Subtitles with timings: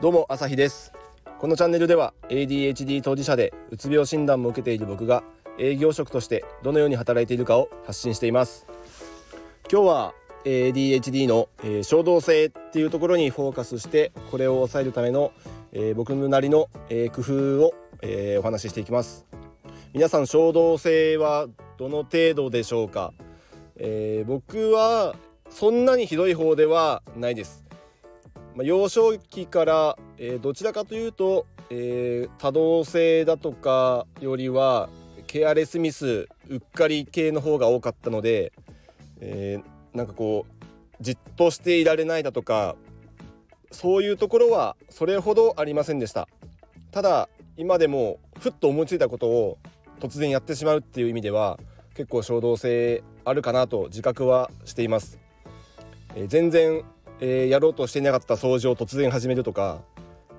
[0.00, 0.94] どうも朝日です。
[1.38, 5.22] このチャンネルでは ADHD 当事者でうつ病診断も受けている僕が
[5.58, 8.66] 営業職としてどのように働いているかを発信しています。
[9.70, 10.14] 今日は
[10.46, 15.32] ADHD の、えー、衝動性っていうところにフォーカスしてこれを抑えるための、
[15.72, 19.26] えー、僕のなりの、えー、工夫を、えお話ししていきます。
[19.92, 23.12] 皆さん衝動性はどの程度でしょうか、
[23.76, 25.14] え僕は
[25.50, 27.69] そんなにひどい方ではないです。
[28.54, 34.88] まあ、幼少期から、えー、どちらかというと、えー、多動性だとかよりは
[35.26, 38.52] ケアレスミスうっかり系の方が多かったので、
[39.20, 40.64] えー、なんかこう
[41.00, 42.76] じっとしていられないだとか
[43.70, 46.28] そういうところはそれほどありませんでした。
[46.90, 49.58] ただ今でもふっと思いついたことを
[50.00, 51.58] 突然やってしまうっていう意味では
[51.94, 55.18] 結構衝動性あるかなと自覚はしています、
[56.14, 56.84] えー、全然
[57.20, 59.82] えー、やろうとしていなかった掃除を突然始めるとか、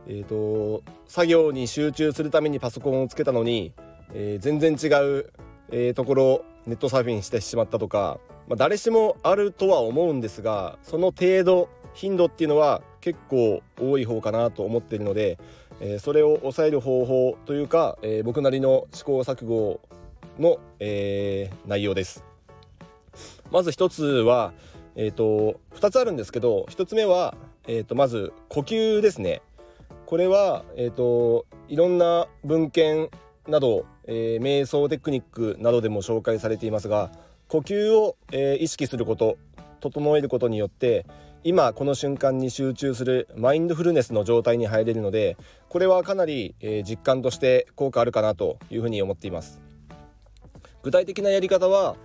[0.07, 3.73] えーと、作業に集中するためにパソコンをつけたのに、
[4.13, 5.31] えー、全然違う、
[5.71, 15.37] えー、ところネットサーフィンしてしまったとか、まあ、誰しもあるとは思うんですがその程度頻度っていうのは結構多い方かなと思っているので、
[15.79, 19.81] えー、それを抑える方法というか、えー、僕なりの試行錯誤
[20.39, 22.23] の、えー、内容です。
[23.51, 24.53] まず一つは、
[24.95, 27.35] えーと、2つあるんですけど1つ目は、
[27.67, 29.41] えーと、まず呼吸ですね。
[30.05, 33.09] これは、えーと、いろんな文献
[33.47, 37.11] など、えー、瞑想テクニックなどでも紹介されていますが
[37.47, 39.37] 呼吸を、えー、意識すること
[39.79, 41.05] 整えることによって
[41.43, 45.37] 今この瞬間に集中するマインドフルネスの状態に入れるので
[45.69, 49.61] これはかなり、えー、実感として効果あるかなというふうに思っています。
[50.83, 51.95] 具体的なやり方は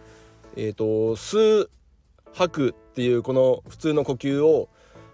[0.57, 0.85] えっ、ー、と
[1.17, 1.71] 吸う
[2.33, 4.69] 吐くっていうこの普通の呼吸を、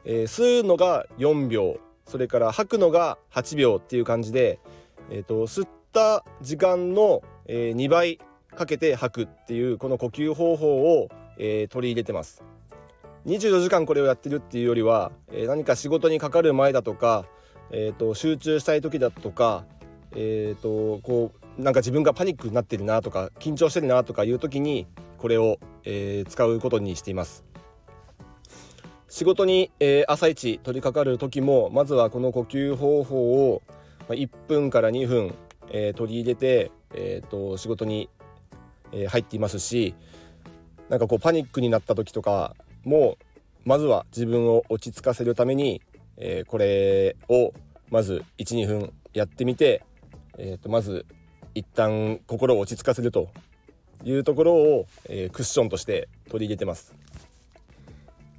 [0.05, 4.59] えー、吸うのが4秒それから吐くのが8秒っていう感じで、
[5.11, 8.19] えーと、吸った時間の、えー、2倍
[8.55, 12.43] かけて吐くっていうこの呼吸方法を、えー、取り入れてます。
[13.27, 17.25] 24時間これをやってるっていうよりは、えー、何か仕事にかかる前だとか、
[17.71, 19.65] えーと、集中したい時だとか、
[20.15, 24.87] えーとこうなんか自分がパニックになってるなとか緊張してるなとかいう時に
[25.19, 27.45] これを、えー、使うことにしています。
[29.09, 33.63] 仕事に、えー、朝一取り掛かる時もまずはこの呼吸方法を
[34.09, 35.35] 1分から2分、
[35.69, 38.09] えー、取り入れて、えーと、仕事に、
[38.95, 39.95] え入っていますし
[40.91, 42.55] なんかこうパニックになった時とか
[42.85, 43.17] も
[43.65, 45.81] まずは自分を落ち着かせるために、
[46.17, 47.55] えこれを
[47.91, 49.83] まず12分やってみて、
[50.37, 51.07] えーとまず
[51.55, 53.29] 一旦心を落ち着かせると
[54.05, 56.95] いうところを、えー、クッションとして取り入れてます。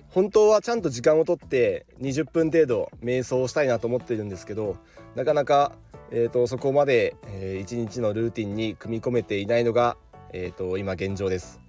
[0.10, 4.78] 本当はちゃんと時間をとって20分程度瞑想をしたいなと思ってるんですけど
[5.16, 5.72] なかなか、
[6.12, 9.98] えーと、そこまで、えー、1日のルーティンに組み込めていないのが、
[10.32, 11.60] えーと、今現状です。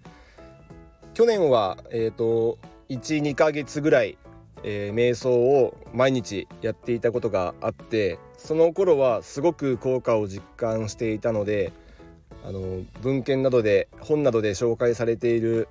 [1.14, 4.18] 去年は、えーと、12ヶ月ぐらい、
[4.64, 11.72] えー、瞑想を毎日やっていたことがあってその頃はすごく効果を実感していたので
[12.44, 15.68] あの文献などで本などで紹介されている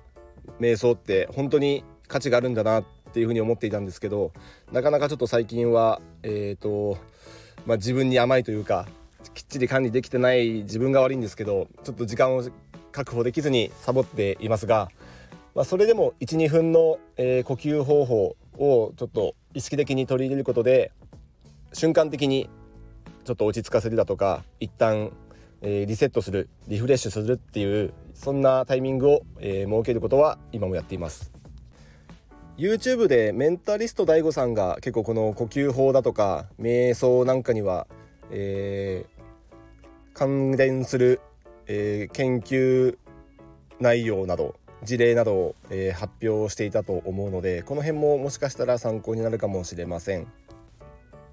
[0.60, 4.32] 瞑想って本当に価値があるんだなっていうふうに思っていたんですけど
[4.72, 6.98] なかなかちょっと最近はえ、ー、と、
[7.66, 8.86] まあ、自分に甘いというか
[9.34, 12.44] きっちり管理できてない自分が悪いんですけどちょっと時間を
[12.92, 14.88] 確保できずにサボっていますが、
[15.54, 20.92] まあ、それでも12分の、えー、呼吸方法をちょっと意識的に取り入れることで
[21.72, 22.48] 瞬間的に
[23.24, 25.12] ちょっと落ち着かせるだとか一旦
[25.66, 31.32] えー、リセットするリフレッシュするっていうそんなタイミングを、えー、設けることは今もやっています。
[32.58, 37.88] YouTube でメンタリスト DAIGO さんが結構この呼吸法だとか瞑想なんかには、
[38.30, 41.20] えー、関連する、
[41.66, 42.98] え研究
[43.80, 50.26] 内容など事例などを、え発表していたと思うのでこの辺ももしかしたら参考になるかもしれません。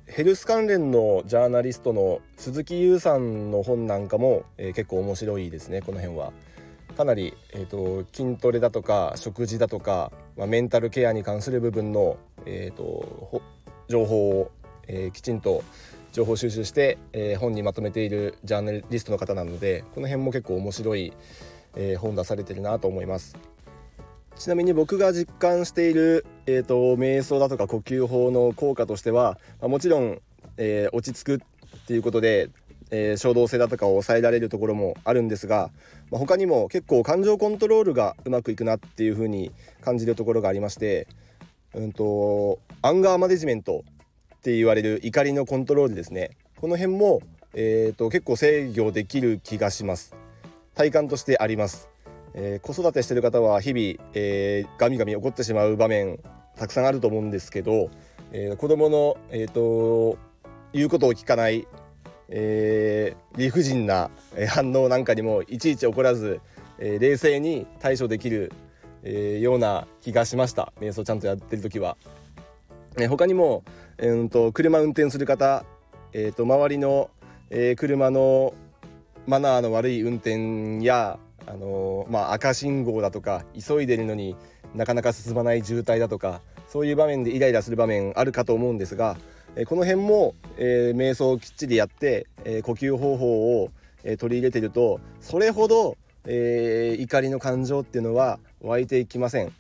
[0.08, 6.34] ヘルス関連のジャーナリストの鈴木優さんの本なんかも、えー、結構面白いですねこの辺は。
[6.98, 13.42] かなり、えーと、筋トレだとか食事だとか、まあ、メンタルケアに関する部分の、えーと、
[13.88, 14.52] 情報を、
[14.88, 15.64] えー、きちんと
[16.12, 21.14] 情報収集して、えー、本にまとめているジャーナリストの方なのでこの辺も結構面白い、
[21.76, 23.38] えー、本出されてるなと思います。
[24.36, 30.20] ちなみに僕が実感している、えーと、瞑想だとか呼吸法の効果としては、まあ、もちろん、
[30.58, 31.44] えー、落ち着く
[31.76, 32.50] っていうことで、
[32.90, 35.70] えー、衝動性だとかを抑えられるところもあるんですが、
[36.10, 39.52] まあ、他にも結構感情コントロールがうまくいくなっていう風に
[39.82, 41.08] 感じるところがありまして、
[41.74, 43.84] うんと、アンガーマネジメント
[44.36, 47.22] って言われる怒りのコントロールですねこの辺も、
[47.54, 50.16] えーと、結構制御できる気がします
[50.76, 51.90] 体感としてあります、
[52.34, 56.20] えー、子育てしてる方は日々、えー、ガミガミ怒ってしまう場面
[56.56, 57.90] たくさんあると思うんですけど、
[58.32, 60.18] えー、子供のえっ、ー、と
[60.74, 61.68] 言うことを聞かない
[62.32, 64.10] えー、理不尽な
[64.50, 66.40] 反応なんかにもいちいち怒らず、
[66.80, 68.54] えー、冷静に対処できる、
[69.04, 71.98] えー、ような気がしました瞑想ちゃんとやってる時は。
[72.98, 73.64] えー、他にも、
[73.98, 75.66] えー、と車運転する方、
[76.14, 77.10] えー、と周りの、
[77.50, 78.54] えー、車の
[79.28, 84.36] マナーの悪い運転や、あのー、まあ、赤信号だとか急いでるのに
[84.76, 89.18] なかなか進まない渋滞だとかそういう場面でイライラする場面あるかと思うんですが
[89.56, 93.72] えこの辺も、えー、瞑想をきっちりやって、えー、呼吸方法を、
[94.04, 99.52] えー、取り入れてるとそれほど、え怒りの感情っていうのは湧いていきません。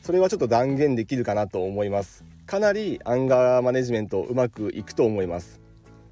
[0.00, 2.24] それはちょっと断言できるかなと思います。
[2.46, 5.60] かなりアンガーマネジメントうまくいくと思います。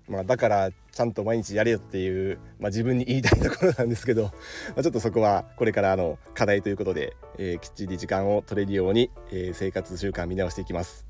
[0.09, 4.31] まあ、だからちゃんと毎日やれよっていう、まあ、自分に言いたいところなんですけど、ま
[4.79, 11.07] あ、ちょっとそこはこれからの課題ということで、えー、きっちり時間を取れるように、えー、生活習慣見直していきます。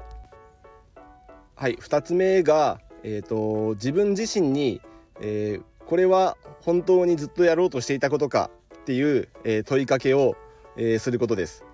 [1.57, 4.81] はい2つ目が、えーと、自分自身に、
[5.21, 10.37] えー、これは本当にずっとやろうとしていたことかっていう、えー、問いかけを、
[10.77, 11.65] えー、することです、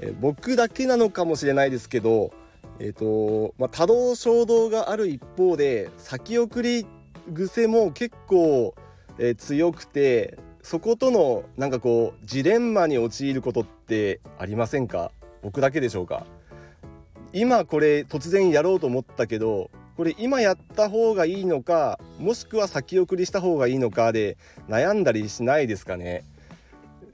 [0.00, 2.32] え僕だけなのかもしれないですけど
[2.78, 6.86] えーとまあ、多動衝動がある一方で先送り
[7.34, 8.74] 癖も結構、
[9.18, 15.12] えー、強くてそことのなんかこうジレンマに陥ることってありませんか？
[15.42, 16.26] 僕だけでしょうか？
[17.32, 24.36] 今これ突然やろうと思ったけどこれ今やった方がいいのかもしくは先送りした方がいいのかで
[24.68, 26.24] 悩んだりしないですかね？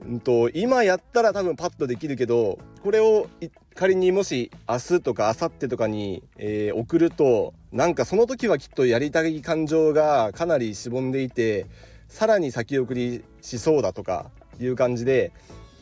[0.05, 3.29] うんと今やったら多分パッとできるけどこれを
[3.75, 11.67] 仮にもし明日とか明後日とかに、えー、送るとなんかその時はきっとやりたい感情がかなりしぼんでいて
[12.09, 15.31] さらに先送りしそうだとかいう感じで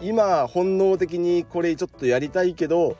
[0.02, 2.96] 今本能的にこれちょっとやりたいけど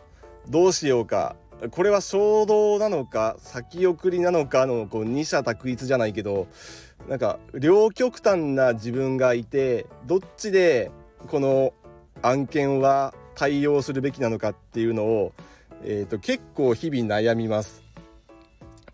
[0.49, 1.35] どうしようか
[1.73, 6.47] これは衝動なのか先送りなのかのこう二者択一じゃないけど
[7.09, 10.93] なんか両極端な自分がいてどっちで
[11.27, 11.73] この
[12.23, 15.33] 案件は対応するべきなのかっていうのを、
[15.83, 17.84] えーと、結構日々悩みます。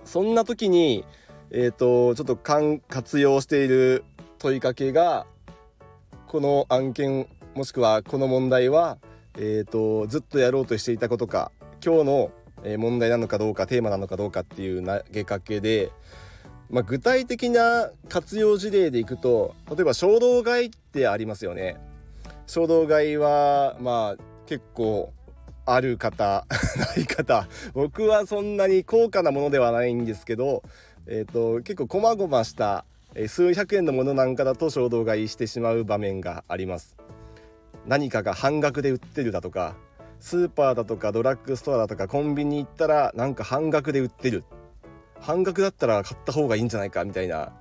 [0.05, 1.05] そんな時に、
[1.51, 4.05] えーと、ちょっと活用している
[4.39, 5.27] 問いかけが
[6.27, 8.99] この案件もしくはこの問題は
[9.37, 11.53] えーと、ずっとやろうとしていたことか
[11.85, 12.31] 今日の
[12.79, 15.91] 問題なのかどうかテーマなのかどうかっていう投げかけで、
[16.69, 21.79] まあ、具体的な活用事例でいくと例えば衝動買いってありますよね。
[22.47, 25.13] 衝動買いはまあ結構
[25.75, 26.47] ある方
[26.97, 27.49] ない方。
[27.75, 30.63] 僕はそんなに高価なものではないんですけど、
[31.07, 32.85] えーと、結構こまごました
[33.29, 36.97] 数百円のものなんかだと衝動買いしてしまう場面があります。
[37.87, 39.75] 何かが半額で売ってるだとか
[40.21, 44.45] スーパーだとかドラッグストアだとかコンビニ行ったらなんか半額で売ってる。
[45.19, 47.53] 半額だったら買った方がいいんじゃないかみたいな。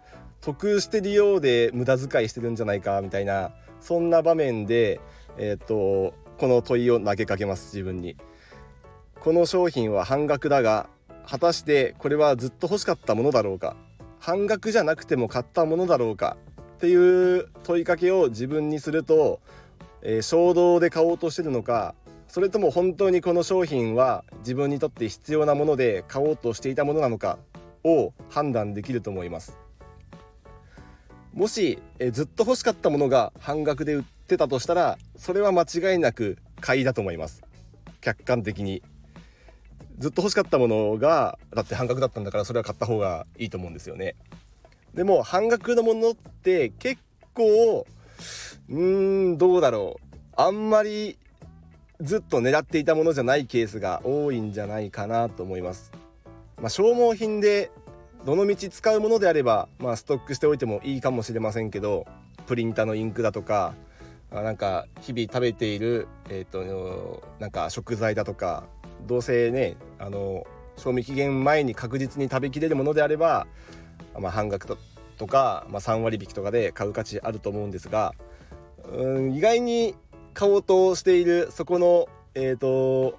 [0.42, 3.52] 得してるようで無駄遣いしてるんじゃないかみたいな。
[3.82, 5.00] そんな場面で、
[5.38, 8.15] えーと、この問いを投げかけます自分に。
[9.19, 10.89] この商品は半額だが
[11.27, 13.75] 果たしてこれはずっと欲しかったものだろうか。
[14.19, 16.38] 半額じゃなくても買ったものだろうか。
[16.77, 19.41] っていう問いかけを自分にすると
[20.01, 21.93] えー、衝動で買おうとしてるのか
[22.27, 27.39] それとも本当にこの商品は自分にとって必要なもので買おうとしていたものなのか
[27.84, 29.58] を判断できると思います。
[31.34, 37.43] もし、えー、ずっと欲しかったものが半額で売ってたとしたらそれは間違いなく買いだと思います。
[38.01, 38.81] 客観的に。
[39.98, 44.15] ずっと欲しかったものがだって半額だったんだからそれは買った方がいいと思うんですよね。
[44.93, 47.01] でも半額のものって結
[47.33, 47.86] 構
[48.69, 50.15] うーんどうだろう。
[50.38, 51.17] あんまり
[52.00, 55.91] ずっと狙っていたものじゃないケースが多いんじゃないかなと思います。
[56.62, 57.71] まあ、消耗品で
[58.25, 62.05] どのみち使うものであれば、まあ、ストックしておいてもいいかもしれませんけど
[62.48, 63.75] プリンターのインクだとか
[64.31, 68.63] なんか日々食べている、えーと、なんか食材だとか
[69.07, 70.45] どうせねあの
[70.77, 73.48] 賞味期限前に確実に食べきれるものであれば、
[74.17, 74.77] まあ、半額
[75.17, 78.13] とか、まあ、3割引きとかで買う価値あると思うんですが
[78.93, 79.95] うん意外に
[80.33, 83.17] 買おうとしているそこの、えーと、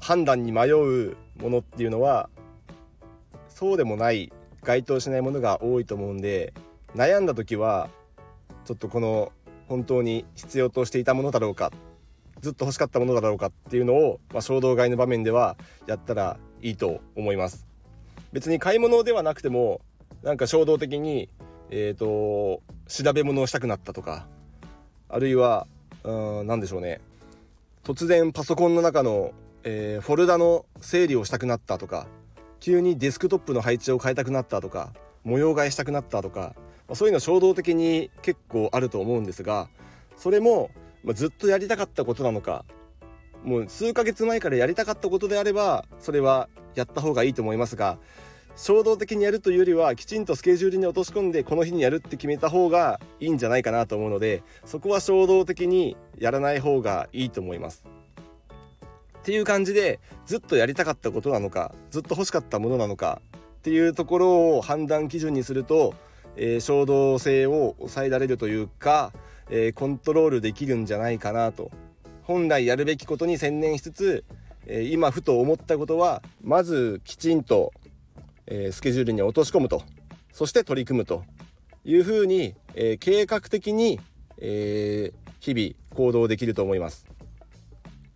[0.00, 2.28] 判断に迷うものっていうのは
[3.48, 6.52] そうでもない該当しないものが多いと思うんで
[6.96, 7.88] 悩んだ時は
[8.64, 9.32] ちょっとこの
[9.68, 11.72] 本当に必要としていたものだろうか
[12.40, 15.56] ずっと欲しかったものだろうかっていうのを、まあ、衝動買いの場面では
[15.86, 17.66] やったらいいと思います。
[18.32, 19.80] 別に買い物ではなくても
[20.22, 21.28] なんか衝動的に
[21.70, 24.26] えーと、調べ物をしたくなったとか
[25.08, 25.66] あるいは
[26.04, 27.00] うん何でしょうね。
[27.84, 29.32] 突然パソコンの中の、
[29.64, 32.06] えー、フォルダの整理をしたくなったとか
[32.60, 34.92] 急にデスクトップの配置を変えたくなったとか
[35.24, 36.54] 模様替えしたくなったとか、
[36.88, 39.68] まあ、そういうの衝動的に結構あると思うんですが
[40.16, 40.70] それも、
[41.04, 42.64] まあ、ずっとやりたかったことなのか
[43.44, 47.98] もう数ヶ月前からやりたかったことであればそれはやった方がいいと思いますが
[48.56, 57.84] 衝動的にやるというよりはきちんとスケジュールに落とし込んでこの日にやるって決めた方がいいんじゃないかなと思うのでそこは衝動的にやらない方がいいと思います。
[59.20, 63.20] っていう感じでずっとやりたかったことなのかずっと欲しかったものなのか
[63.58, 65.94] っていうところを判断基準にすると、
[66.36, 69.12] えー、衝動性を抑えられるというか、
[69.50, 71.70] えー、コントロールできるんじゃないかなと。
[72.22, 74.24] 本来やるべきことに専念しつつ、
[74.66, 77.72] えー、今ふと思ったことはまずきちんと
[78.50, 79.82] え、スケジュールに落とし込むと。
[80.32, 81.22] そして取り組むと。
[81.84, 84.00] いうふうに、え、計画的に、
[84.38, 87.06] え、日々行動できると思います。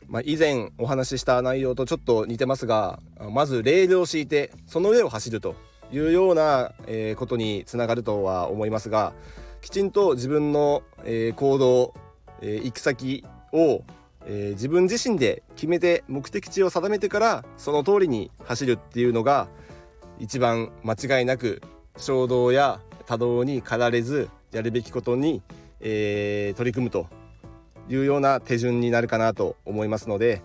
[0.09, 2.99] まあ、以前お話しした内容とちょっと似てますが
[3.31, 5.55] まずレールを敷いてその上を走ると。
[5.93, 9.13] いうような、えことにつながるとは思いますが
[9.61, 11.95] きちんと自分の、え行動、
[12.41, 13.83] え行く先を、
[14.27, 19.49] え自分自身で決めて目的地を定めてからその通りに走るっていうのが、
[20.19, 21.63] 一番間違いなく
[21.97, 25.43] 衝動や多動に駆られずやるべきことに、
[25.81, 27.07] え、取り組むと
[27.89, 30.43] いうような手順になるかなと思いますので、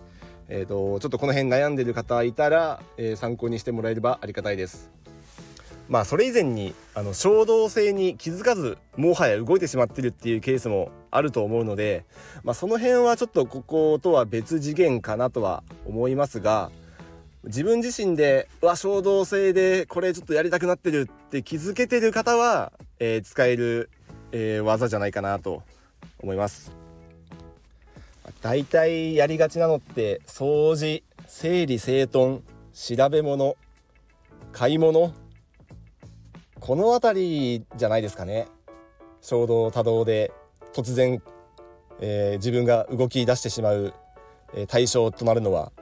[0.48, 4.90] えーと、ちょっとこの辺悩んでる方いたら、えー、参考にしてもらえればありがたいです。
[5.88, 12.04] まあそれ以前にあの衝動性に気づかずもはや動いてしまってるっていうケースもあると思うので、
[12.44, 16.70] まあ、その辺はちょっとこことは別次元かなとは思いますが、
[17.44, 23.88] 自分自身でうわ衝動性でこれちょっとやりたくなってるって気づけてる方は、えー、使える、
[24.32, 25.62] えー、技じゃないかなと
[26.20, 26.72] 思います。
[28.42, 32.42] 大体やりがちなのって掃除整理整頓
[32.74, 33.56] 調べ物
[34.52, 35.14] 買い物
[36.68, 38.46] この辺りじゃないですかね。
[39.22, 40.34] 衝動多動で
[40.74, 41.22] 突然、
[41.98, 43.94] えー、自分が動き出してしまう、
[44.54, 45.72] え対象となるのは。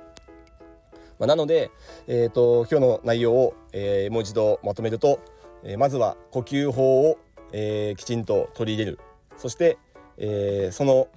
[1.18, 1.72] まあ、なので、
[2.06, 5.18] えーと、今日の内容を、えー、もう一度まとめると、
[5.64, 7.18] えー、まずは呼吸法を、
[7.50, 9.00] えー、きちんと取り入れる。
[9.36, 9.78] そして、
[10.18, 11.08] えその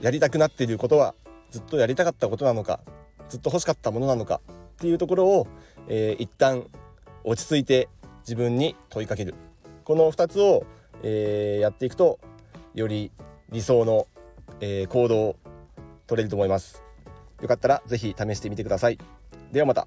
[0.00, 1.16] やりたくなっていることは
[1.50, 2.78] ずっとやりたかったことなのか
[3.28, 5.48] ずっと欲しかったものなのかっていうところを、
[5.88, 6.68] えー、一旦
[7.24, 7.88] 落ち着いて
[8.26, 9.34] 自分に問いかける
[9.84, 10.66] この2つを、
[11.02, 12.18] えやっていくと
[12.74, 13.12] より
[13.50, 14.08] 理想の、
[14.60, 15.36] え行動を
[16.06, 16.82] 取れると思います
[17.40, 18.98] よかったら是非試してみてください。
[19.52, 19.86] ではまた。